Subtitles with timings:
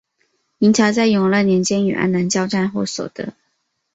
[0.57, 3.35] 明朝在永乐年间与安南交战后所得。